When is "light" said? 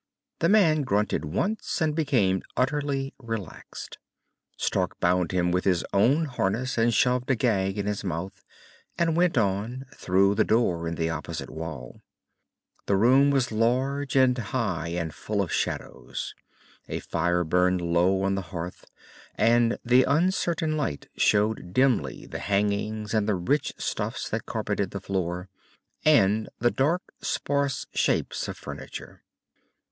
20.77-21.09